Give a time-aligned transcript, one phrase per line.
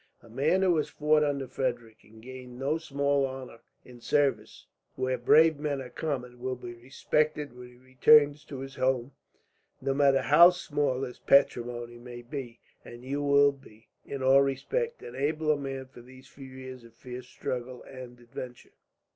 [0.23, 4.65] A man who has fought under Frederick, and gained no small honour in a service
[4.95, 9.11] where brave men are common, will be respected when he returns to his home,
[9.79, 15.03] no matter how small his patrimony may be; and you will be, in all respects,
[15.03, 18.73] an abler man for these few years of fierce struggle and adventure.